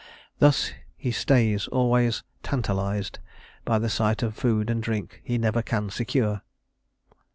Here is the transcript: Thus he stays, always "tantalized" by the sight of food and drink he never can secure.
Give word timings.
Thus 0.39 0.73
he 0.97 1.11
stays, 1.11 1.67
always 1.67 2.23
"tantalized" 2.41 3.19
by 3.65 3.77
the 3.77 3.87
sight 3.87 4.23
of 4.23 4.33
food 4.35 4.67
and 4.71 4.81
drink 4.81 5.21
he 5.23 5.37
never 5.37 5.61
can 5.61 5.91
secure. 5.91 6.41